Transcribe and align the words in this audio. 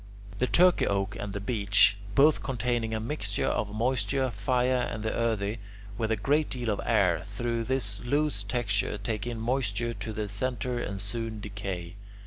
The 0.39 0.47
Turkey 0.47 0.87
oak 0.87 1.15
and 1.19 1.31
the 1.31 1.39
beech, 1.39 1.95
both 2.15 2.41
containing 2.41 2.91
a 2.95 2.99
mixture 2.99 3.45
of 3.45 3.71
moisture, 3.71 4.31
fire, 4.31 4.87
and 4.91 5.03
the 5.03 5.13
earthy, 5.13 5.59
with 5.95 6.09
a 6.09 6.15
great 6.15 6.49
deal 6.49 6.71
of 6.71 6.81
air, 6.83 7.21
through 7.23 7.65
this 7.65 8.03
loose 8.03 8.41
texture 8.41 8.97
take 8.97 9.27
in 9.27 9.39
moisture 9.39 9.93
to 9.93 10.11
their 10.11 10.27
centre 10.27 10.79
and 10.79 10.99
soon 11.01 11.39
decay. 11.39 11.97